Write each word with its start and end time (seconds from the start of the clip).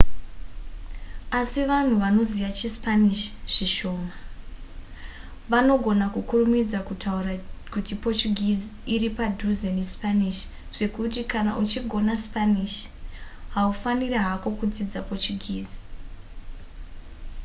asi 1.39 1.61
vanhu 1.71 1.93
vanoziva 2.05 2.49
chispanish 2.59 3.23
zvishoma 3.53 4.13
vanogona 5.51 6.05
kukurumidza 6.13 6.79
kutaura 6.87 7.33
kuti 7.73 7.93
portuguese 8.03 8.65
iri 8.95 9.09
padhuze 9.17 9.67
nespanish 9.77 10.41
zvekuti 10.75 11.21
kana 11.33 11.51
uchigona 11.63 12.13
spanish 12.25 12.75
haufaniri 13.55 14.17
hako 14.27 14.49
kudzidza 14.59 14.99
portuguese 15.09 15.77